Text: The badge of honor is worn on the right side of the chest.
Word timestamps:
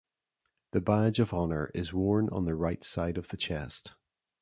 The 0.71 0.81
badge 0.81 1.19
of 1.19 1.31
honor 1.31 1.69
is 1.75 1.93
worn 1.93 2.27
on 2.29 2.45
the 2.45 2.55
right 2.55 2.83
side 2.83 3.19
of 3.19 3.27
the 3.27 3.37
chest. 3.37 3.93